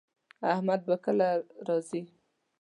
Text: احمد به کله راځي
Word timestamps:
احمد 0.53 0.79
به 0.87 0.95
کله 1.03 1.29
راځي 1.67 2.01